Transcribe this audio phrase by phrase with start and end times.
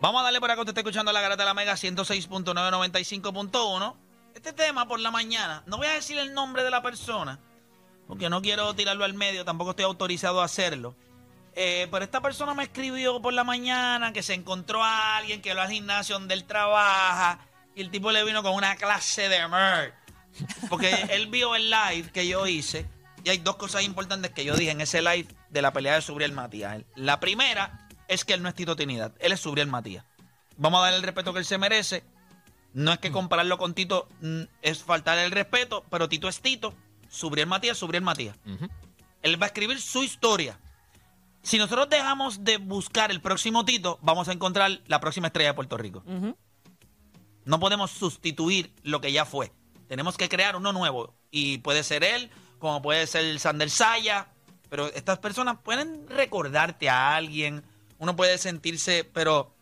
[0.00, 3.94] Vamos a darle por acá, usted está escuchando la garata de la Mega 106.995.1.
[4.34, 7.38] Este tema por la mañana, no voy a decir el nombre de la persona,
[8.08, 10.96] porque no quiero tirarlo al medio, tampoco estoy autorizado a hacerlo.
[11.54, 15.54] Eh, pero esta persona me escribió por la mañana que se encontró a alguien que
[15.54, 17.38] va al gimnasio donde él trabaja
[17.76, 20.07] y el tipo le vino con una clase de mer.
[20.68, 22.86] Porque él vio el live que yo hice
[23.24, 26.02] y hay dos cosas importantes que yo dije en ese live de la pelea de
[26.02, 26.82] Subriel Matías.
[26.94, 30.04] La primera es que él no es Tito Trinidad, él es Subriel Matías.
[30.56, 32.04] Vamos a darle el respeto que él se merece.
[32.74, 36.74] No es que compararlo con Tito mm, es faltarle el respeto, pero Tito es Tito,
[37.08, 38.36] Subriel Matías, Subriel Matías.
[39.22, 40.58] Él va a escribir su historia.
[41.42, 45.54] Si nosotros dejamos de buscar el próximo Tito, vamos a encontrar la próxima estrella de
[45.54, 46.04] Puerto Rico.
[47.44, 49.52] No podemos sustituir lo que ya fue.
[49.88, 51.14] Tenemos que crear uno nuevo.
[51.30, 54.28] Y puede ser él, como puede ser Sander Saya.
[54.70, 57.64] Pero estas personas pueden recordarte a alguien.
[57.98, 59.54] Uno puede sentirse, pero.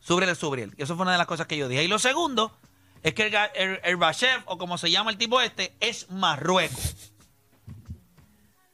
[0.00, 0.74] Subriel Subriel.
[0.76, 1.82] Y eso fue una de las cosas que yo dije.
[1.84, 2.56] Y lo segundo
[3.02, 6.10] es que el, ga- el, el Bashev, o como se llama el tipo este, es
[6.10, 7.12] Marruecos.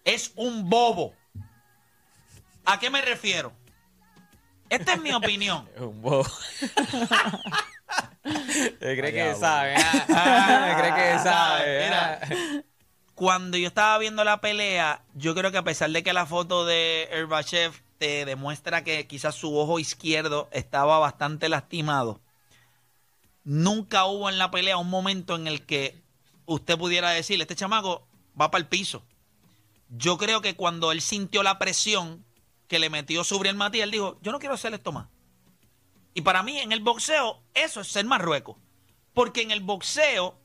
[0.04, 1.14] Es un bobo.
[2.64, 3.52] ¿A qué me refiero?
[4.70, 5.68] Esta es mi opinión.
[5.74, 6.26] Es un bobo.
[8.78, 9.74] ¿Te cree que sabe?
[9.76, 10.66] ah?
[10.68, 11.84] ¿Te cree que sabe?
[11.84, 12.62] Mira, ah?
[13.14, 16.64] Cuando yo estaba viendo la pelea, yo creo que a pesar de que la foto
[16.64, 22.20] de Herbachev te demuestra que quizás su ojo izquierdo estaba bastante lastimado,
[23.44, 26.02] nunca hubo en la pelea un momento en el que
[26.46, 28.06] usted pudiera decir, este chamaco
[28.40, 29.02] va para el piso.
[29.90, 32.24] Yo creo que cuando él sintió la presión
[32.68, 35.08] que le metió sobre el Matías, él dijo, yo no quiero hacer esto más.
[36.14, 38.56] Y para mí en el boxeo eso es ser Marruecos.
[39.14, 40.36] Porque en el boxeo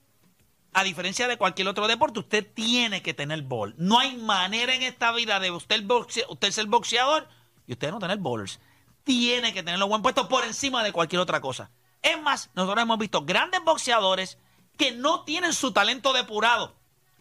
[0.73, 3.73] a diferencia de cualquier otro deporte, usted tiene que tener bol.
[3.77, 7.29] No hay manera en esta vida de usted, boxe- usted ser boxeador
[7.65, 8.59] y usted no tener bowlers.
[9.05, 11.71] Tiene que tenerlo buen puesto por encima de cualquier otra cosa.
[12.01, 14.37] Es más, nosotros hemos visto grandes boxeadores
[14.77, 16.75] que no tienen su talento depurado,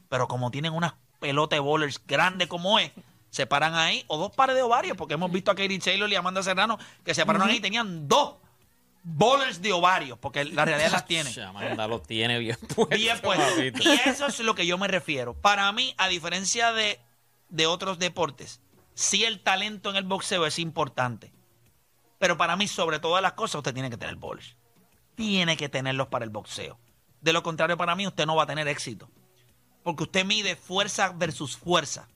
[0.09, 2.91] pero como tienen unas pelotas de bowlers grandes como es,
[3.35, 6.15] se paran ahí, o dos pares de ovarios, porque hemos visto a Katie Taylor y
[6.15, 8.37] Amanda Serrano que se pararon ahí y tenían dos
[9.03, 11.37] bowlers de ovarios, porque la realidad las tienen.
[11.41, 12.95] Amanda lo tiene bien puesto.
[12.95, 13.45] Bien puesto.
[13.45, 13.83] papito.
[13.83, 15.35] Y eso es lo que yo me refiero.
[15.35, 17.01] Para mí, a diferencia de,
[17.49, 18.61] de otros deportes,
[18.95, 21.33] sí el talento en el boxeo es importante.
[22.21, 24.55] Pero para mí, sobre todas las cosas, usted tiene que tener bowls.
[25.17, 26.79] Tiene que tenerlos para el boxeo.
[27.21, 29.11] De lo contrario, para mí, usted no va a tener éxito.
[29.83, 32.07] Porque usted mide fuerza versus fuerza.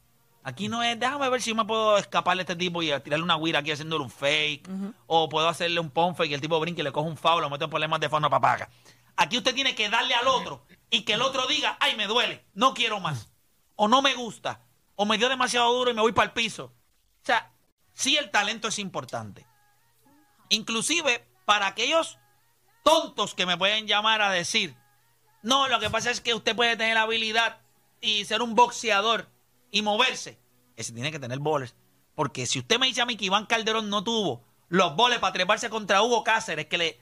[0.49, 3.23] Aquí no es, déjame ver si yo me puedo escaparle a este tipo y tirarle
[3.23, 4.67] una guira aquí haciéndole un fake.
[5.07, 7.43] O puedo hacerle un pump fake y el tipo brinque y le coge un foul,
[7.43, 8.71] lo mete en problemas de fauna papaga.
[9.15, 12.47] Aquí usted tiene que darle al otro y que el otro diga, ay, me duele,
[12.55, 13.31] no quiero más.
[13.77, 14.63] O no me gusta.
[14.97, 16.65] O me dio demasiado duro y me voy para el piso.
[16.65, 17.53] O sea,
[17.93, 19.47] sí el talento es importante.
[20.49, 22.19] Inclusive para aquellos
[22.85, 24.75] tontos que me pueden llamar a decir,
[25.43, 27.61] no, lo que pasa es que usted puede tener la habilidad
[28.01, 29.29] y ser un boxeador
[29.71, 30.39] y moverse.
[30.77, 31.75] Ese tiene que tener boles.
[32.15, 35.33] Porque si usted me dice a mí que Iván Calderón no tuvo los boles para
[35.33, 37.01] treparse contra Hugo Cáceres, que le...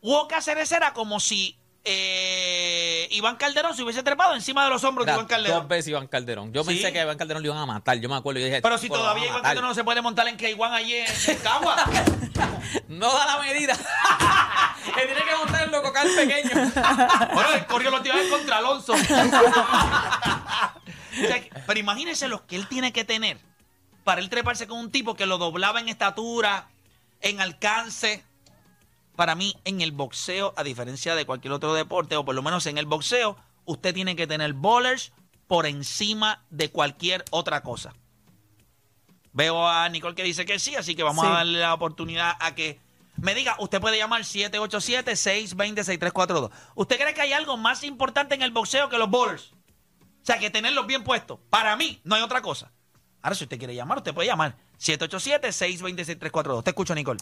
[0.00, 5.06] Hugo Cáceres era como si eh, Iván Calderón se hubiese trepado encima de los hombros
[5.06, 5.58] de Iván Calderón.
[5.60, 6.52] Dos veces Iván Calderón.
[6.52, 6.68] Yo Sí.
[6.70, 7.98] pensé que a Iván Calderón le iban a matar.
[7.98, 8.40] Yo me acuerdo.
[8.40, 9.48] Yo dije, Pero si "Tipo, lo todavía Iván matar".
[9.50, 11.76] Calderón no se puede montar en que Iván allí en, en Cagua.
[12.88, 13.74] No da la medida.
[14.94, 16.72] que tiene que montar el loco el pequeño.
[17.34, 18.94] bueno, él corrió los tiros contra Alonso.
[21.12, 23.38] O sea que- pero imagínense los que él tiene que tener
[24.04, 26.68] para él treparse con un tipo que lo doblaba en estatura,
[27.20, 28.24] en alcance.
[29.16, 32.64] Para mí, en el boxeo, a diferencia de cualquier otro deporte, o por lo menos
[32.66, 35.12] en el boxeo, usted tiene que tener bowlers
[35.46, 37.92] por encima de cualquier otra cosa.
[39.32, 41.30] Veo a Nicole que dice que sí, así que vamos Sí.
[41.30, 42.80] a darle la oportunidad a que
[43.16, 46.50] me diga, usted puede llamar 787-620-6342.
[46.74, 49.52] ¿Usted cree que hay algo más importante en el boxeo que los bowlers?
[50.22, 51.38] O sea, que tenerlos bien puestos.
[51.48, 52.70] Para mí, no hay otra cosa.
[53.22, 56.64] Ahora, si usted quiere llamar, usted puede llamar 787-620-6342.
[56.64, 57.20] Te escucho, Nicole.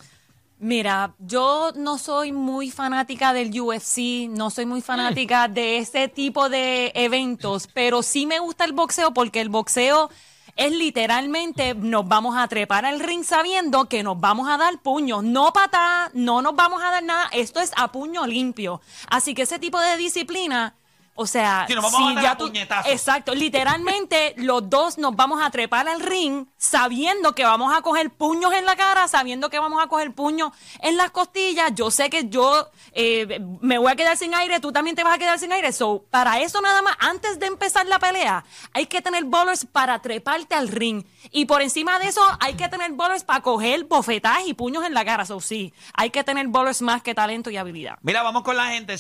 [0.61, 6.49] Mira, yo no soy muy fanática del UFC, no soy muy fanática de ese tipo
[6.49, 10.11] de eventos, pero sí me gusta el boxeo porque el boxeo
[10.57, 15.23] es literalmente nos vamos a trepar al ring sabiendo que nos vamos a dar puños,
[15.23, 18.81] no patada, no nos vamos a dar nada, esto es a puño limpio.
[19.09, 20.75] Así que ese tipo de disciplina
[21.21, 22.49] O sea, nos vamos si ya tú,
[22.87, 28.11] exacto, literalmente los dos nos vamos a trepar al ring sabiendo que vamos a coger
[28.11, 31.73] puños en la cara, sabiendo que vamos a coger puños en las costillas.
[31.75, 35.17] Yo sé que yo eh, me voy a quedar sin aire, tú también te vas
[35.17, 35.73] a quedar sin aire.
[35.73, 40.01] So, para eso nada más, antes de empezar la pelea, hay que tener bowlers para
[40.01, 41.05] treparte al ring.
[41.33, 44.95] Y por encima de eso, hay que tener bowlers para coger bofetadas y puños en
[44.95, 45.27] la cara.
[45.27, 47.99] So, sí, hay que tener bowlers más que talento y habilidad.
[48.03, 48.97] Mira, vamos con la gente,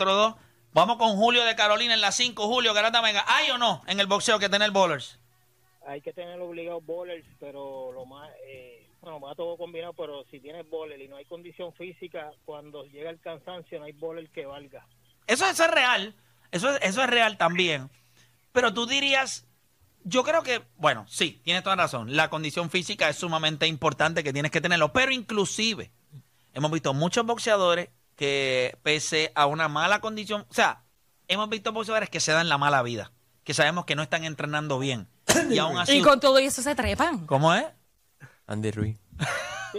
[0.00, 0.36] 787-620-6342.
[0.72, 2.46] Vamos con Julio de Carolina en la 5.
[2.46, 5.20] Julio, Garata Mega, ¿hay o no en el boxeo que tener bowlers?
[5.86, 10.38] hay que tener obligados bowlers, pero lo más, eh, bueno, va todo combinado, pero si
[10.40, 14.46] tienes bowler y no hay condición física, cuando llega el cansancio no hay bowler que
[14.46, 14.86] valga.
[15.26, 16.14] Eso, eso es real,
[16.52, 17.90] eso es, eso es real también.
[18.52, 19.46] Pero tú dirías,
[20.04, 22.16] yo creo que, bueno, sí, tienes toda razón.
[22.16, 24.92] La condición física es sumamente importante que tienes que tenerlo.
[24.92, 25.90] Pero inclusive,
[26.52, 30.84] hemos visto muchos boxeadores que pese a una mala condición, o sea,
[31.26, 33.12] hemos visto boxeadores que se dan la mala vida,
[33.44, 35.08] que sabemos que no están entrenando bien.
[35.48, 37.24] Y aún así, Y con todo eso se trepan.
[37.26, 37.64] ¿cómo es?
[38.46, 38.98] Andy Ruiz.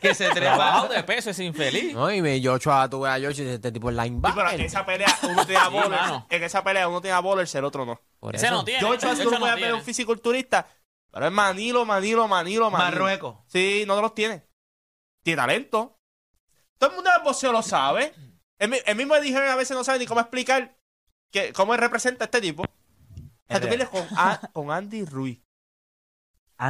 [0.00, 0.88] Que se trepa.
[0.88, 1.92] de peso ese infeliz.
[1.92, 4.12] No, y me Joshua, tú ves a Joshua y este tipo es Sí, pero en
[4.14, 4.60] linebacker.
[4.62, 6.26] esa pelea uno tiene a Sí, mano.
[6.30, 8.00] En esa pelea uno tiene a bowlers, el otro no.
[8.20, 8.54] Por Ese eso.
[8.54, 8.80] no tiene.
[8.80, 10.66] Joshua tú no puedes ver un fisiculturista,
[11.10, 12.90] pero es Manilo, Manilo, Manilo, Manilo.
[12.90, 13.36] Marruecos.
[13.48, 14.46] Sí, no los tiene.
[15.24, 15.93] Tiene talento.
[16.78, 18.14] Todo el mundo del boxeo lo sabe.
[18.58, 20.76] El, mi- el mismo Eddie Hearn a veces no sabe ni cómo explicar
[21.30, 22.62] que, cómo él representa a este tipo.
[22.62, 22.66] O
[23.48, 25.40] sea, tú vienes con, A- con Andy Ruiz.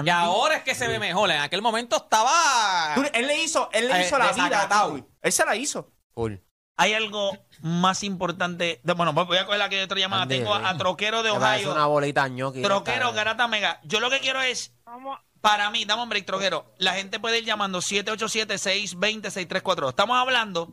[0.06, 1.30] Y ahora es que se ve mejor.
[1.30, 2.92] En aquel momento estaba.
[2.94, 4.66] Tú- él le hizo, él le Eh, hizo la vida.
[4.88, 5.04] Andy.
[5.20, 5.92] Él se la hizo.
[6.14, 6.34] Full.
[6.76, 8.80] Hay algo más importante.
[8.82, 10.22] de- bueno, voy a coger la que otra llamada.
[10.22, 11.74] Andy Tengo a, Troquero de Me parece Ohio.
[11.76, 12.62] una bolita ñoqui.
[12.62, 13.80] Troquero, Garata Mega.
[13.84, 16.72] Yo lo que quiero es, Vamos, para mí, dame un break, Troquero.
[16.78, 19.90] La gente puede ir llamando 787-620-6342.
[19.90, 20.68] Estamos hablando.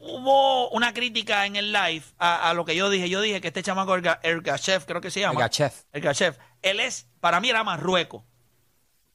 [0.00, 3.08] Hubo una crítica en el live a, a lo que yo dije.
[3.08, 5.40] Yo dije que este chamaco, Erga- Ergashev, creo que se llama.
[5.40, 5.72] Gachev.
[5.92, 8.22] Ergashev, él es, para mí era Marruecos.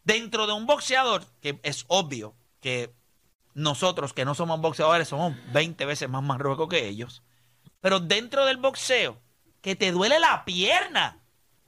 [0.03, 2.93] Dentro de un boxeador, que es obvio que
[3.53, 7.23] nosotros que no somos boxeadores somos 20 veces más Marruecos que ellos.
[7.81, 9.19] Pero dentro del boxeo,
[9.61, 11.19] que te duele la pierna.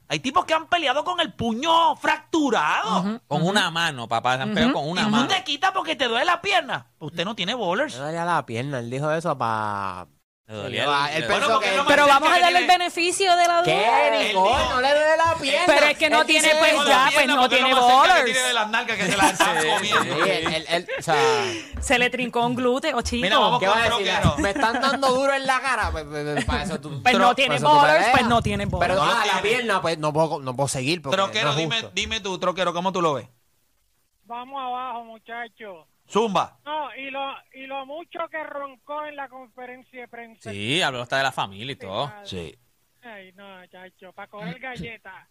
[0.07, 3.21] Hay tipos que han peleado con el puño fracturado.
[3.27, 4.35] Con una mano, papá.
[4.37, 5.27] Se han pegado con Y una no mano.
[5.27, 6.91] te quita porque te duele la pierna.
[6.99, 7.95] Usted no tiene bowlers.
[7.95, 8.79] Le dolía la pierna.
[8.79, 10.07] Él dijo eso para.
[10.47, 10.69] Lo
[11.87, 14.19] Pero más vamos a darle el beneficio de la ¿Qué, duda.
[14.19, 14.69] Nicole?
[14.69, 15.63] No le duele la pierna.
[15.65, 19.11] Pero es que no Él tiene, pues, ya, pues, no tiene que
[21.81, 23.23] se le trincó un glúteo, chico.
[23.23, 24.11] Mira, vamos ¿qué a decir?
[24.37, 25.89] Me están dando duro en la cara.
[25.91, 27.01] Pues, pues, pues, para eso tú.
[27.01, 28.09] Pues no tiene peleas.
[28.11, 28.93] pues no tiene bowlers.
[28.93, 31.01] Pero No ah, la pierna, pues no puedo, no puedo seguir.
[31.01, 33.27] Troquero, dime, dime tú, Troquero, ¿cómo tú lo ves?
[34.25, 35.87] vamos abajo, muchachos.
[36.07, 36.59] Zumba.
[36.65, 40.51] No, y lo, y lo mucho que roncó en la conferencia de prensa.
[40.51, 42.11] Sí, habló hasta de la familia y todo.
[42.23, 42.55] Sí.
[43.01, 45.27] Ay, no, chacho, para coger galletas.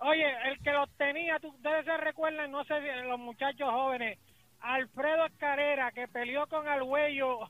[0.00, 4.18] Oye, el que los tenía, tú- ustedes se recuerdan, no sé si los muchachos jóvenes,
[4.60, 7.40] Alfredo Escarera, que peleó con Alhuello.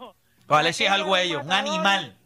[0.46, 2.16] Pues Alexis Alguello, un animal.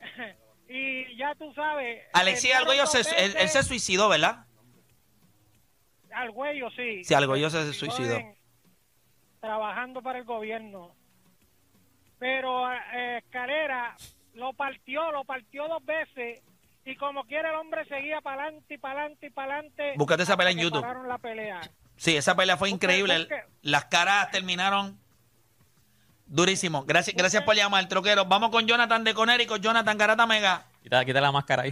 [0.72, 2.00] Y ya tú sabes.
[2.12, 4.46] Alexis el Alguello, se, él, él se suicidó, ¿verdad?
[6.12, 7.02] Arguello, sí.
[7.04, 8.14] Sí, Arguello se suicidó.
[8.14, 8.36] Joven,
[9.40, 10.94] Trabajando para el gobierno.
[12.18, 13.96] Pero eh, Escalera
[14.34, 16.42] lo partió, lo partió dos veces.
[16.84, 19.92] Y como quiera el hombre seguía para adelante y para adelante y para adelante.
[19.96, 20.80] Búscate esa pelea en YouTube.
[20.82, 21.60] pararon la pelea.
[21.96, 23.18] Sí, esa pelea fue Busque, increíble.
[23.18, 23.42] busque.
[23.62, 24.98] Las caras terminaron
[26.26, 26.84] durísimo.
[26.84, 28.24] Gracias, gracias por llamar, Troquero.
[28.24, 29.56] Vamos con Jonathan de Conérico.
[29.56, 30.66] Jonathan Garata Mega.
[30.82, 31.70] Quita, quita la máscara ahí.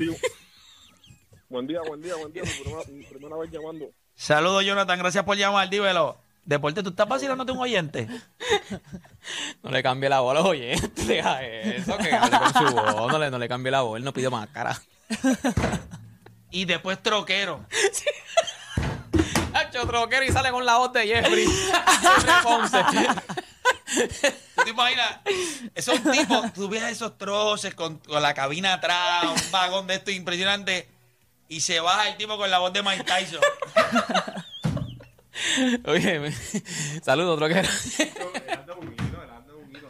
[1.48, 2.42] Buen día, buen día, buen día.
[2.42, 3.87] Mi primera, mi primera vez llamando.
[4.14, 4.98] Saludos, Jonathan.
[4.98, 5.68] Gracias por llamar.
[5.70, 6.18] Dímelo.
[6.48, 8.08] Deporte, ¿tú estás vacilándote un oyente?
[9.62, 11.06] No le cambie la voz a los oyentes.
[11.06, 13.12] Deja eso, que hable con su voz.
[13.12, 13.98] No le, no le cambie la voz.
[13.98, 14.80] Él no pidió máscara.
[16.50, 17.66] Y después Troquero.
[19.52, 21.46] Hacho, troquero y sale con la voz de Jeffrey.
[21.46, 22.82] Jeffrey Ponce.
[24.56, 25.18] ¿Tú te imaginas?
[25.74, 30.10] Esos tipos, tú ves esos troces con, con la cabina atrás, un vagón de esto
[30.10, 30.88] impresionante,
[31.48, 33.40] y se baja el tipo con la voz de Mike Tyson.
[35.87, 36.33] Oye, me-
[37.02, 37.68] saludos, troquero.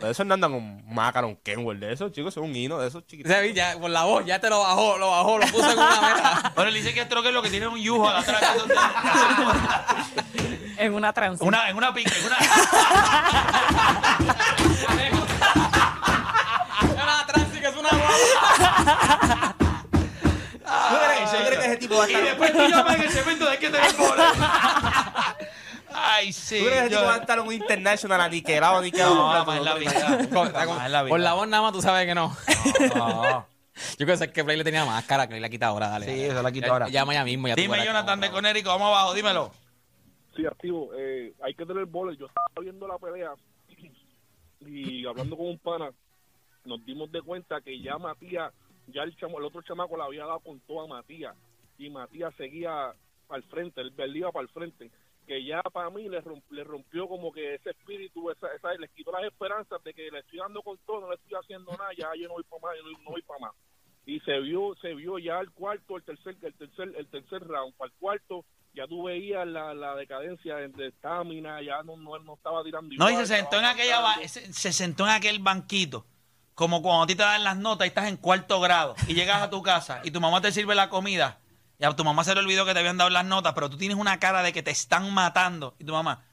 [0.01, 1.81] De eso no andan con Macaron Kenwell.
[1.81, 3.33] De esos chicos son un hino de esos chiquitos.
[3.33, 6.01] Ese, ya, por la voz, ya te lo bajó, lo bajó, lo puso en una
[6.01, 6.53] meta.
[6.55, 8.41] Bueno, le dice que es troquero lo que tiene es un yujo atrás.
[10.77, 11.49] En una transición.
[11.49, 12.37] Una, en una pica, en una...
[12.39, 12.49] Es
[14.89, 15.09] una
[17.61, 19.55] que es una guapa.
[20.69, 23.51] ¿Tú crees, que ese tipo va a Y estar después tú llamas en el cemento
[23.51, 23.79] de que te.
[23.79, 23.91] Ay,
[26.11, 26.59] Ay, sí.
[26.59, 29.15] ¿Tú crees que ese yo- tipo va a estar un international aniquilado, aniquilado?
[29.15, 30.29] No, jamás en la ¿Tú vida.
[30.33, 31.09] Con, en la vida.
[31.11, 32.35] por la voz nada más tú sabes que no.
[32.95, 33.47] No.
[33.97, 36.07] Yo creo que es que Play le tenía máscara, que la quita ahora, dale.
[36.07, 36.27] Sí, dale.
[36.29, 36.89] eso la quita Ya- ahora.
[36.89, 37.47] Llama ya mismo.
[37.49, 38.31] Ya Dime, Jonathan de.
[38.31, 39.53] Conérico, vamos abajo, dímelo.
[40.35, 40.91] Sí, activo.
[40.97, 42.17] Eh, hay que tener bolas.
[42.19, 43.33] Yo estaba viendo la pelea
[44.61, 45.91] y hablando con un pana,
[46.65, 48.53] nos dimos de cuenta que ya Matías,
[48.89, 51.35] ya el, chamo, el otro chamaco le había dado con todo a Matías
[51.79, 52.93] y Matías seguía
[53.29, 54.91] al frente, él, él iba para el frente.
[55.29, 58.91] Que ya para mí le, romp- le rompió como que ese espíritu, esa, esa, les
[58.91, 61.91] quitó las esperanzas de que le estoy dando con todo, no le estoy haciendo nada,
[61.97, 63.53] ya yo no voy para más, yo no, no voy para más.
[64.07, 67.75] Y se vio, se vio ya el cuarto, el tercer, el tercer, el tercer round,
[67.77, 68.45] para el cuarto
[68.75, 73.09] ya tú veías la, la decadencia de estamina, ya no, no, no estaba tirando No,
[73.09, 74.29] y igual, se sentó en aquella ba- marcando.
[74.29, 76.07] se, se sentó en aquel banquito.
[76.55, 79.43] Como cuando a ti te dan las notas y estás en cuarto grado y llegas
[79.43, 81.39] a tu casa y tu mamá te sirve la comida
[81.79, 83.77] y a tu mamá se le olvidó que te habían dado las notas, pero tú
[83.77, 86.25] tienes una cara de que te están matando y tu mamá,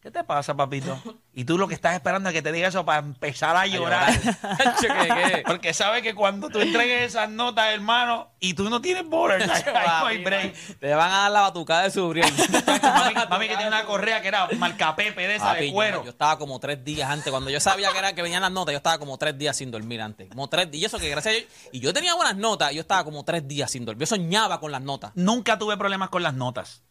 [0.00, 1.00] ¿qué te pasa, papito?
[1.38, 4.12] Y tú lo que estás esperando es que te diga eso para empezar a llorar.
[5.46, 10.78] Porque sabes que cuando tú entregues esas notas, hermano, y tú no tienes break.
[10.80, 12.08] Te van a dar la batucada de su.
[12.08, 15.72] Mami, mami que tiene una correa que era marca Pepe de esa Papi, de yo-
[15.74, 16.02] cuero.
[16.04, 17.30] Yo, estaba como tres días antes.
[17.30, 19.70] Cuando yo sabía que, era, que venían las notas, yo estaba como tres días sin
[19.70, 20.28] dormir antes.
[20.30, 20.82] Como tres días.
[20.82, 23.46] Y eso que gracias a Dios- Y yo tenía buenas notas, yo estaba como tres
[23.46, 24.00] días sin dormir.
[24.00, 25.12] Yo soñaba con las notas.
[25.14, 26.82] Nunca tuve problemas con las notas.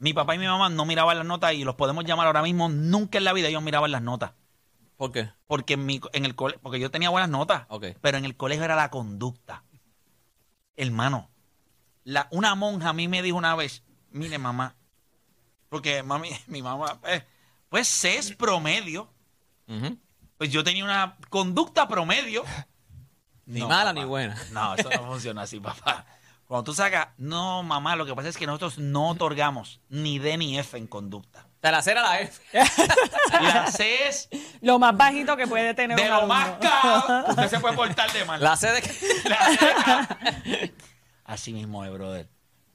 [0.00, 2.68] Mi papá y mi mamá no miraban las notas y los podemos llamar ahora mismo.
[2.68, 4.32] Nunca en la vida ellos miraban las notas.
[4.96, 5.30] ¿Por qué?
[5.46, 7.64] Porque en, mi, en el cole- porque yo tenía buenas notas.
[8.00, 9.62] Pero en el colegio era la conducta.
[10.76, 11.30] Hermano,
[12.04, 14.74] la, una monja a mí me dijo una vez, mire mamá,
[15.68, 17.22] porque mami, mi mamá, pues,
[17.68, 19.08] pues C es promedio.
[20.38, 22.42] Pues yo tenía una conducta promedio.
[23.46, 24.00] Ni No, mala papá.
[24.00, 24.36] ni buena.
[24.52, 26.06] No, eso no funciona así, papá.
[26.50, 30.36] Cuando tú sacas, no, mamá, lo que pasa es que nosotros no otorgamos ni D
[30.36, 31.46] ni F en conducta.
[31.62, 32.42] De la C a la F.
[33.40, 34.28] La C es
[34.60, 36.34] Lo más bajito que puede tener de un lo alumno.
[36.34, 38.42] más caro que usted se puede portar de mal.
[38.42, 38.80] La C de...
[39.28, 40.74] La C de.
[41.24, 42.28] Así mismo es, brother.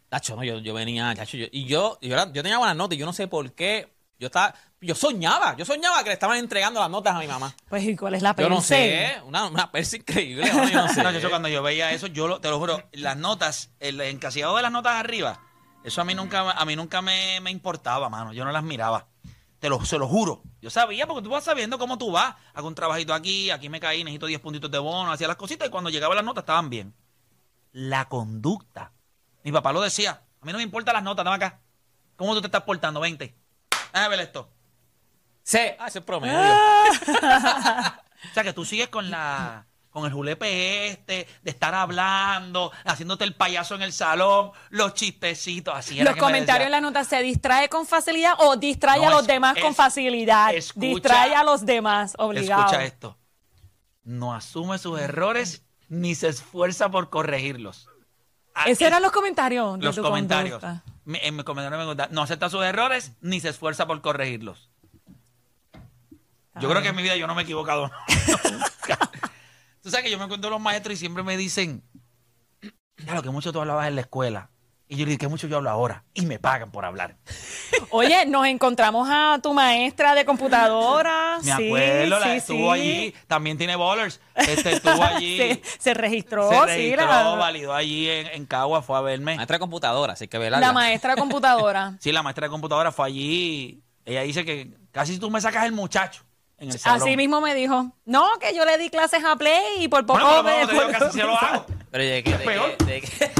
[0.08, 2.96] Tacho, no, yo, yo venía, tacho, yo- y yo, yo, era- yo tenía buenas notas
[2.96, 3.94] y yo no sé por qué.
[4.18, 7.54] Yo estaba, yo soñaba, yo soñaba que le estaban entregando las notas a mi mamá.
[7.68, 11.04] Pues, ¿y cuál es la Yo no sé, una, una persa increíble, yo no sé.
[11.04, 14.56] No, yo cuando yo veía eso, yo lo- te lo juro, las notas, el encasillado
[14.56, 15.42] de las notas arriba,
[15.84, 18.32] eso a mí nunca, a mí nunca me, me importaba, mano.
[18.34, 19.08] Yo no las miraba.
[19.60, 20.44] Te lo, se lo juro.
[20.62, 22.36] Yo sabía, porque tú vas sabiendo cómo tú vas.
[22.54, 25.68] Hago un trabajito aquí, aquí me caí, necesito 10 puntitos de bono, hacía las cositas
[25.68, 26.94] y cuando llegaba las notas estaban bien.
[27.72, 28.92] La conducta.
[29.44, 30.22] Mi papá lo decía.
[30.42, 31.60] A mí no me importan las notas, dame acá.
[32.16, 33.00] ¿Cómo tú te estás portando?
[33.00, 33.36] 20.
[33.96, 34.50] Déjame ver esto.
[35.44, 35.78] C.
[35.80, 36.38] Ah, ese es promedio.
[38.32, 43.24] O sea, que tú sigues con la con el julepe este, de estar hablando, haciéndote
[43.24, 47.06] el payaso en el salón, los chistecitos, así era Los que comentarios en la nota
[47.06, 50.54] se distrae con facilidad o distrae No, a los es- demás con facilidad.
[50.54, 52.64] escucha- distrae a los demás, obligado.
[52.66, 53.18] Escucha esto.
[54.04, 57.88] No asume sus errores ni se esfuerza por corregirlos.
[58.56, 60.60] Ah, Esos es- eran los comentarios de los tu comentarios.
[60.62, 60.84] conducta.
[61.06, 62.08] En mi comentario me gusta.
[62.12, 64.70] No acepta sus errores ni se esfuerza por corregirlos.
[66.62, 67.92] Yo creo que en mi vida yo no me he equivocado.
[69.84, 71.84] Tú sabes que yo me encuentro los maestros y siempre me dicen,
[73.06, 74.50] ya lo que mucho tú hablabas en la escuela.
[74.88, 76.04] Y yo le digo, que mucho yo hablo ahora.
[76.14, 77.16] Y me pagan por hablar.
[77.90, 81.38] Oye, nos encontramos a tu maestra de computadora.
[81.44, 82.82] Me sí, acuerdo, la estuvo sí.
[82.82, 83.16] allí.
[83.28, 84.20] También tiene bowlers.
[84.36, 85.38] Este, estuvo allí.
[85.38, 89.36] se, se registró, se sí, registró, la, validó allí en, en Cagua, fue a verme.
[89.36, 90.68] Maestra de computadora, así que velarla.
[90.68, 91.98] la maestra de computadora.
[92.00, 93.82] Sí, la maestra de computadora fue allí.
[94.06, 96.24] Ella dice que casi tú me sacas el muchacho
[96.60, 97.02] en el salón.
[97.02, 100.20] Así mismo me dijo, no, que yo le di clases a Play y por poco
[100.20, 101.66] Bueno, pero me- digo, casi se lo hago.
[101.90, 102.44] Pero de qué, de
[102.78, 103.32] qué, de qué.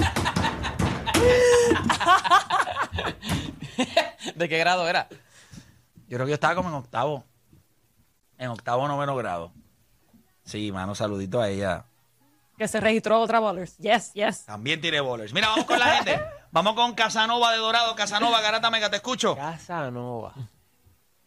[4.36, 5.08] ¿De qué grado era?
[6.08, 7.24] Yo creo que yo estaba como en octavo.
[8.38, 9.52] En octavo o noveno grado.
[10.44, 11.86] Sí, mano, saludito a ella.
[12.58, 13.78] que se registró otra Ballers.
[13.78, 14.46] Yes, yes.
[14.46, 15.34] También tiene bowlers.
[15.34, 16.22] Mira, vamos con la gente.
[16.52, 17.96] Vamos con Casanova de Dorado.
[17.96, 19.36] Casanova, Garata Mega, te escucho.
[19.36, 20.34] Casanova.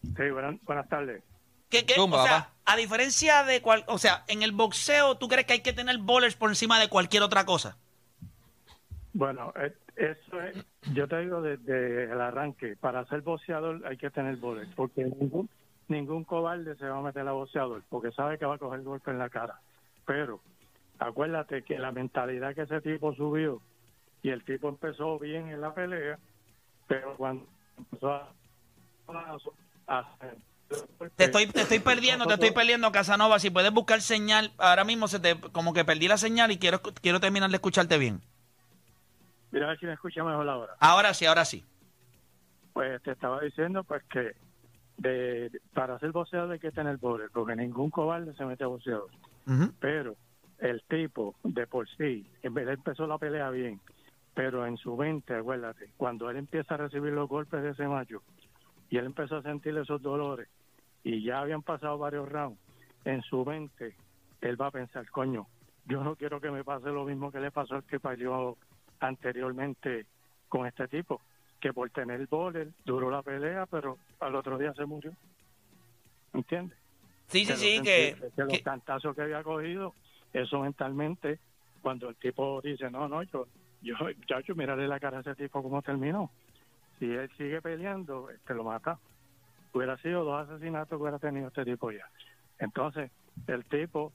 [0.03, 1.23] Sí, buenas, buenas tardes.
[1.69, 1.95] ¿Qué, qué?
[1.95, 2.51] Zumba, o sea, papá.
[2.65, 5.99] a diferencia de cual, o sea, en el boxeo, ¿tú crees que hay que tener
[5.99, 7.77] bowlers por encima de cualquier otra cosa?
[9.13, 10.57] Bueno, eh, eso es,
[10.95, 15.49] yo te digo desde el arranque, para ser boxeador hay que tener boles, porque ningún,
[15.89, 19.11] ningún cobarde se va a meter a boxeador, porque sabe que va a coger golpe
[19.11, 19.61] en la cara.
[20.07, 20.41] Pero
[20.99, 23.61] acuérdate que la mentalidad que ese tipo subió,
[24.23, 26.19] y el tipo empezó bien en la pelea,
[26.87, 27.47] pero cuando
[27.77, 28.33] empezó a...
[29.89, 30.17] a-
[31.17, 33.39] Te estoy, te estoy perdiendo, te estoy perdiendo, Casanova.
[33.39, 36.81] Si puedes buscar señal, ahora mismo se te, como que perdí la señal y quiero,
[36.83, 38.21] quiero terminar de escucharte bien.
[39.51, 40.75] Mira a ver si me escucha mejor ahora.
[40.81, 41.65] Ahora sí, ahora sí.
[42.73, 44.33] Pues te estaba diciendo pues que
[44.99, 49.11] de, para ser boxeador hay que tener boxeo, porque ningún cobarde se mete a boxeador.
[49.81, 50.17] Pero
[50.59, 53.81] el tipo, de por sí, en vez de empezó la pelea bien,
[54.35, 58.23] pero en su mente, acuérdate, cuando él empieza a recibir los golpes de ese macho
[58.91, 60.49] y él empezó a sentir esos dolores
[61.03, 62.61] y ya habían pasado varios rounds,
[63.05, 63.97] en su mente
[64.41, 65.47] él va a pensar, coño,
[65.87, 68.59] yo no quiero que me pase lo mismo que le pasó al que peleó
[69.01, 70.07] anteriormente
[70.49, 71.21] con este tipo,
[71.61, 75.13] que por tener bowler duró la pelea, pero al otro día se murió.
[76.33, 76.79] ¿Entiendes?
[77.27, 79.95] Sí, sí, sí, que, que los cantazos que había cogido,
[80.33, 81.39] eso mentalmente,
[81.83, 83.47] cuando el tipo dice, no, no, yo,
[83.83, 86.31] yo, muchacho, mírale la cara a ese tipo cómo terminó.
[86.99, 88.99] Si él sigue peleando, te lo mata.
[89.73, 92.09] Hubiera sido dos asesinatos que hubiera tenido este tipo ya.
[92.59, 93.11] Entonces,
[93.47, 94.13] el tipo,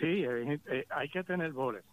[0.00, 1.84] sí, eh, eh, hay que tener boles.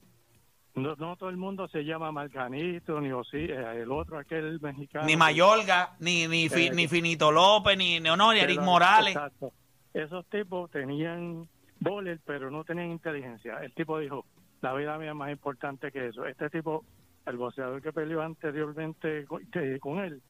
[0.74, 5.06] No, no todo el mundo se llama Marganito, ni Osí, el otro, aquel mexicano.
[5.06, 9.16] ni Mayorga, ni, ni, Fi- Eh, ni Finito López, ni ni Eric pero- Morales.
[9.16, 9.52] Exacto.
[9.94, 11.48] Esos tipos tenían
[11.82, 13.58] bowler, pero no tenían inteligencia.
[13.62, 14.26] El tipo dijo,
[14.62, 16.26] la vida mía es más importante que eso.
[16.26, 16.86] Este tipo,
[17.26, 20.22] el boxeador que peleó anteriormente con, que- con él,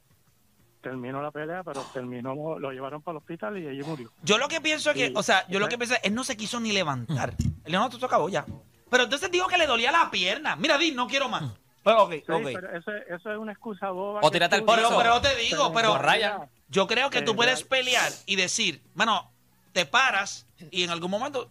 [0.81, 4.09] terminó la pelea, pero terminó, lo llevaron para el hospital y allí murió.
[4.23, 6.23] Yo lo que pienso es que, o sea, yo lo que pienso es, él no
[6.23, 7.33] se quiso ni levantar.
[7.67, 8.43] León se acabó ya.
[8.91, 10.55] Pero entonces dijo que le dolía la pierna.
[10.55, 11.43] Mira, Di, no quiero más.
[11.83, 12.41] Pero, ok, Sí, ok.
[12.53, 14.19] pero eso, eso es una excusa boba.
[14.21, 14.97] O que tírate al Pero, piso.
[14.99, 16.47] pero te digo, pero raya.
[16.67, 19.31] yo creo que tú puedes pelear y decir, bueno,
[19.73, 21.49] te paras y en algún momento,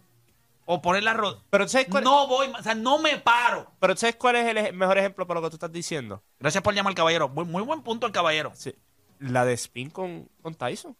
[0.65, 1.41] o poner la rodilla.
[1.49, 3.69] Pero ¿sabes cuál, No voy, o sea, no me paro.
[3.79, 6.23] pero ¿sabes cuál es el ej- mejor ejemplo para lo que tú estás diciendo?
[6.39, 7.27] Gracias por llamar al caballero.
[7.27, 8.51] Muy, muy buen punto el caballero.
[8.55, 8.73] Sí.
[9.19, 10.95] La de Spin con, con Tyson.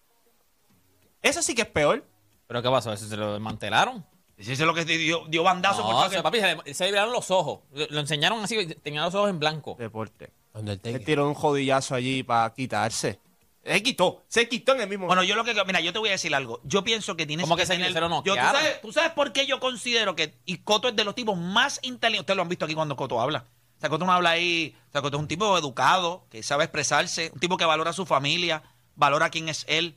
[1.21, 2.03] Eso sí que es peor.
[2.47, 2.91] ¿Pero qué pasó?
[2.91, 4.03] ¿Eso ¿Se lo desmantelaron?
[4.41, 6.55] Ese es lo que dio, dio bandazo No, por o todo sea, que- papi, se
[6.55, 7.59] le, se le viraron los ojos.
[7.73, 9.75] Lo, lo enseñaron así, tenía los ojos en blanco.
[9.79, 10.31] Deporte.
[10.53, 11.03] Undertaker.
[11.05, 13.19] tiró un jodillazo allí para quitarse.
[13.63, 14.23] Se quitó.
[14.27, 15.05] Se quitó en el mismo.
[15.05, 15.53] Bueno, yo lo que.
[15.65, 16.59] Mira, yo te voy a decir algo.
[16.63, 17.93] Yo pienso que tienes ¿Cómo que que se- tener.
[17.93, 20.33] lo yo, ¿tú, sabes, ¿Tú sabes por qué yo considero que.
[20.45, 22.21] Y Coto es de los tipos más inteligentes.
[22.21, 23.45] Ustedes lo han visto aquí cuando Coto habla.
[23.77, 24.75] O sea, Coto no habla ahí.
[24.89, 27.29] O sea, Coto es un tipo educado, que sabe expresarse.
[27.33, 28.63] Un tipo que valora a su familia,
[28.95, 29.95] valora quién es él.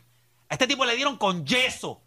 [0.50, 2.02] A este tipo le dieron con yeso.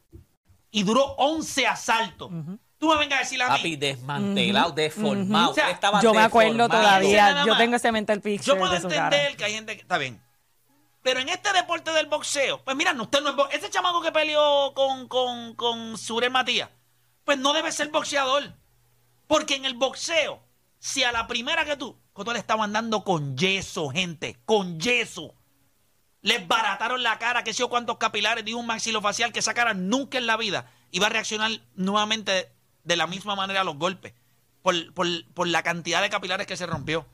[0.71, 2.30] Y duró 11 asaltos.
[2.77, 3.58] Tú me vengas a decir a mí.
[3.58, 5.51] Papi, desmantelado, deformado.
[5.51, 6.82] O sea, Él estaba Yo me acuerdo deformado.
[6.82, 7.34] Todavía.
[7.34, 9.06] nada Yo tengo ese mental Yo picture puedo de su cara.
[9.06, 10.21] entender que hay gente que está bien.
[11.01, 14.01] Pero en este deporte del boxeo, pues mira, no, usted no es bo- ese chamaco
[14.01, 16.69] que peleó con, con, con Surel Matías,
[17.23, 18.53] pues no debe ser boxeador.
[19.25, 20.43] Porque en el boxeo,
[20.80, 25.34] si a la primera que tú, Coto le estaban dando con yeso, gente, con yeso.
[26.21, 29.73] Les barataron la cara, que sé yo cuántos capilares, dijo un maxilofacial que esa cara
[29.73, 32.51] nunca en la vida iba a reaccionar nuevamente
[32.84, 34.13] de la misma manera a los golpes.
[34.62, 37.06] Por, por, por la cantidad de capilares que se rompió.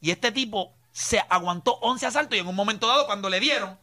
[0.00, 3.78] Y este tipo se aguantó 11 asaltos y en un momento dado, cuando le dieron,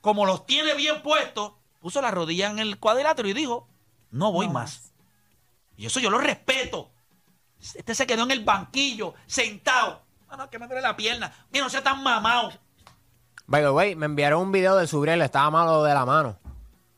[0.00, 3.68] como los tiene bien puestos, puso la rodilla en el cuadrilátero y dijo,
[4.10, 4.92] no voy No más.
[5.76, 6.90] Y eso yo lo respeto.
[7.60, 10.02] Este se quedó en el banquillo, sentado.
[10.26, 11.32] Bueno, que me duele la pierna.
[11.50, 12.52] Mira, no sea tan mamado.
[13.46, 16.38] By the way, me enviaron un video de Subriel, estaba malo de la mano.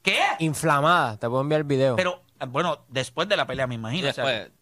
[0.02, 0.20] ¿Qué?
[0.38, 1.96] Inflamada, te puedo enviar el video.
[1.96, 4.08] Pero, bueno, después de la pelea, me imagino.
[4.08, 4.52] o sea, después,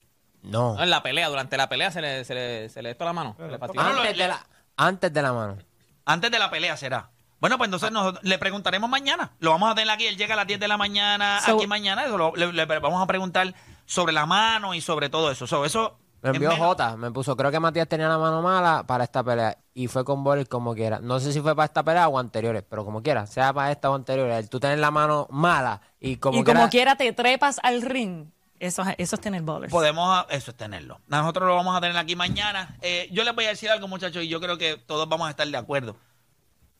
[0.42, 0.74] no.
[0.74, 3.12] no, en la pelea, durante la pelea se le, se le, se le esto la
[3.12, 3.36] mano.
[3.36, 5.58] se le Antes de, la, antes de la mano.
[6.06, 7.10] Antes de la pelea será.
[7.40, 9.32] Bueno, pues entonces nos, le preguntaremos mañana.
[9.38, 10.06] Lo vamos a tener aquí.
[10.06, 12.06] Él llega a las 10 de la mañana So- aquí mañana.
[12.06, 13.52] Eso lo- le, le vamos a preguntar
[13.84, 15.46] sobre la mano y sobre todo eso.
[15.46, 18.84] So, eso Me envió en Jota, me puso, creo que Matías tenía la mano mala
[18.86, 19.58] para esta pelea.
[19.74, 20.98] Y fue con Boris como quiera.
[21.00, 23.90] No sé si fue para esta pelea o anteriores, pero como quiera, sea para esta
[23.90, 24.36] o anteriores.
[24.38, 26.60] El tú tener la mano mala y como y quiera.
[26.60, 28.26] como quiera te trepas al ring.
[28.58, 29.70] Eso, es- eso es tener bowlers.
[29.72, 31.00] Podemos, eso es tenerlo.
[31.08, 32.76] Nosotros lo vamos a tener aquí mañana.
[32.80, 35.30] Eh, yo les voy a decir algo, muchachos, y yo creo que todos vamos a
[35.30, 35.96] estar de acuerdo.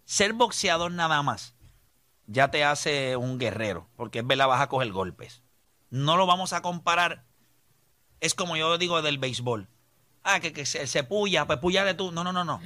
[0.05, 1.55] Ser boxeador nada más
[2.27, 5.43] ya te hace un guerrero, porque es verdad, vas a coger golpes.
[5.91, 7.25] No lo vamos a comparar.
[8.25, 9.69] Es como yo digo del béisbol.
[10.23, 12.11] Ah, que, que se, se puya, pues puyale tú.
[12.13, 12.61] No, no, no, no.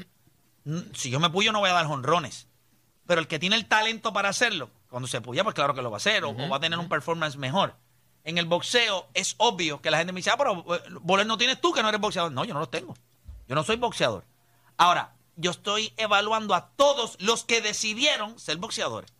[0.64, 2.46] Mm, Si yo me puyo no voy a dar jonrones.
[3.06, 5.90] Pero el que tiene el talento para hacerlo, cuando se puya, pues claro que lo
[5.90, 7.74] va a hacer, o- o va a tener un performance mejor.
[8.24, 11.38] En el boxeo es obvio que la gente me dice, ah, pero eh, boler no
[11.38, 12.30] tienes tú que no eres boxeador.
[12.32, 12.94] No, yo no los tengo.
[13.48, 14.24] Yo no soy boxeador.
[14.76, 19.12] Ahora, yo estoy evaluando a todos los que decidieron ser boxeadores.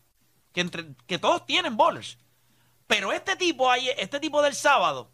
[0.52, 2.18] Que, entre, que todos tienen bowlers.
[2.86, 5.10] Pero este tipo, ahí- este tipo del sábado,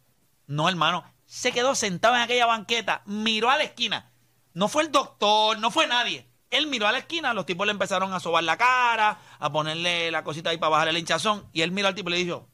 [0.47, 4.13] no, hermano, se quedó sentado en aquella banqueta, miró a la esquina.
[4.53, 6.29] No fue el doctor, no fue nadie.
[6.51, 10.11] Él miró a la esquina, los tipos le empezaron a sobar la cara, a ponerle
[10.13, 11.49] la cosita ahí para bajarle el hinchazón.
[11.53, 12.49] Y él miró al tipo y le dijo,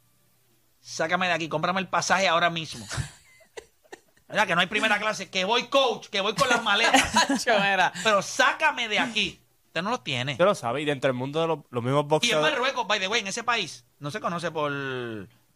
[0.80, 2.86] sácame de aquí, cómprame el pasaje ahora mismo.
[4.30, 7.44] Mira, que no hay primera clase, que voy coach, que voy con las maletas.
[8.04, 9.40] Pero sácame de aquí.
[9.66, 10.32] Usted no los tiene.
[10.32, 10.82] Usted lo sabe.
[10.82, 12.52] Y dentro del mundo de los, los mismos Y en boxeadores.
[12.52, 14.72] Marruecos, by the way, en ese país, no se conoce por,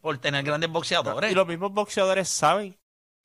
[0.01, 1.33] por tener grandes boxeadores.
[1.33, 2.77] Y los mismos boxeadores saben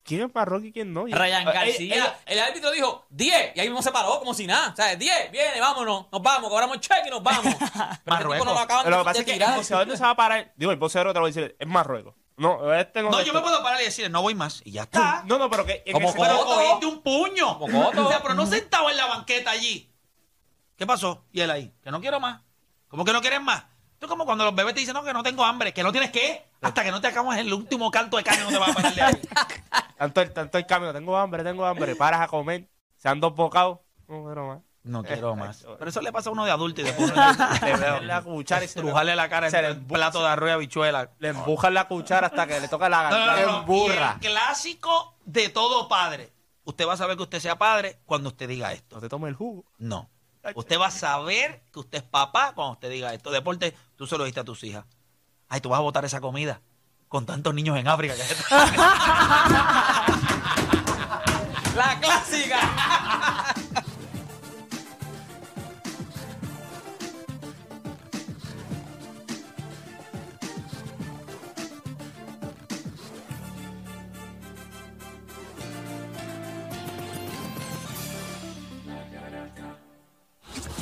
[0.10, 1.06] quién es Marroquí y quién no.
[1.06, 4.46] Ryan eh, García, eh, el árbitro dijo 10 y ahí mismo se paró como si
[4.46, 4.72] nada.
[4.74, 7.54] O sea, 10, viene, vámonos, nos vamos, cobramos el cheque y nos vamos.
[7.56, 8.34] Pero Marruecos.
[8.36, 9.56] tipo no lo acaban Pero lo de- que pasa de es que el tirar.
[9.56, 10.54] boxeador no se va a parar.
[10.58, 12.16] Digo, el boxeador te lo voy a decir, es Marruecos.
[12.38, 13.22] No, este no.
[13.22, 14.62] yo me puedo parar y decir, no voy más.
[14.64, 15.24] Y ya está.
[15.26, 15.84] No, no, pero que.
[15.86, 17.60] en Como Pero cogiste un puño.
[17.60, 18.06] Como Coto.
[18.06, 19.94] O sea, pero no sentado en la banqueta allí.
[20.78, 21.26] ¿Qué pasó?
[21.34, 22.42] Y él ahí, que no quiero más.
[22.88, 23.66] ¿Cómo que no quieres más?
[24.00, 25.92] Esto es como cuando los bebés te dicen, no, que no tengo hambre, que no
[25.92, 26.46] tienes qué.
[26.62, 28.96] Hasta que no te acabas el último canto de caña, no te vas a parar
[28.96, 29.22] de ahí.
[29.98, 31.98] Tanto el, tanto el camino, tengo hambre, tengo hambre.
[31.98, 33.80] Paras a comer, se han dos bocados.
[34.08, 34.60] No, pero más.
[34.84, 35.68] No quiero más.
[35.78, 37.22] Pero eso le pasa a uno de adulto y después uno
[37.62, 41.10] le, veo la cuchara y estrujarle la cara en el plato de arroz y habichuela.
[41.20, 43.46] Le empujan la cuchara hasta que le toca la garganta.
[43.46, 43.88] no, no.
[43.92, 46.32] el clásico de todo padre.
[46.64, 48.96] Usted va a saber que usted sea padre cuando usted diga esto.
[48.96, 49.66] No te tome el jugo.
[49.78, 50.10] No.
[50.56, 53.30] Usted va a saber que usted es papá cuando usted diga esto.
[53.32, 54.86] Deporte, tú se lo diste a tus hijas.
[55.48, 56.62] Ay, tú vas a botar esa comida
[57.08, 58.14] con tantos niños en África.
[58.16, 58.24] que-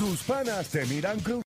[0.08, 1.44] Tus panas te miran cruz.